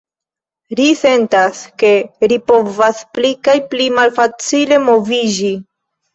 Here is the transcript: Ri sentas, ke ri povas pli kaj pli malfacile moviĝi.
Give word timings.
Ri 0.77 0.85
sentas, 1.01 1.59
ke 1.83 1.91
ri 2.33 2.39
povas 2.53 3.03
pli 3.19 3.33
kaj 3.49 3.57
pli 3.75 3.89
malfacile 4.01 4.83
moviĝi. 4.89 5.55